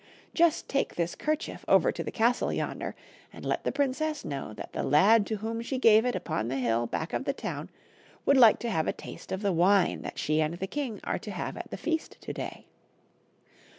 [0.33, 2.95] Just take this kerchief over to the castle yonder,
[3.31, 6.55] and let the princess know that the lad to whom she gave it upon the
[6.55, 7.69] hill back of the town
[8.25, 11.19] would like to have a taste of the wine that she and the king are
[11.19, 12.65] to have at the feast to day."